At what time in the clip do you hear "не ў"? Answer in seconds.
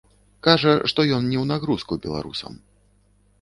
1.27-1.43